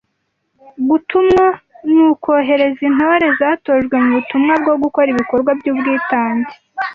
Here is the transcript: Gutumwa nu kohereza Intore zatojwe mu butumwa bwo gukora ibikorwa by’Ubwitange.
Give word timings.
Gutumwa 0.89 1.45
nu 1.93 2.07
kohereza 2.23 2.81
Intore 2.89 3.27
zatojwe 3.39 3.95
mu 4.03 4.09
butumwa 4.17 4.53
bwo 4.61 4.75
gukora 4.83 5.07
ibikorwa 5.13 5.51
by’Ubwitange. 5.59 6.53